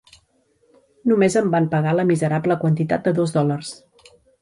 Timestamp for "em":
1.43-1.53